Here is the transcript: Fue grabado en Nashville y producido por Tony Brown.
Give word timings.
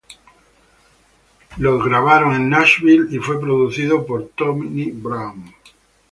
Fue 1.49 1.83
grabado 1.87 2.33
en 2.33 2.49
Nashville 2.49 3.05
y 3.11 3.19
producido 3.19 4.03
por 4.03 4.29
Tony 4.29 4.89
Brown. 4.89 5.53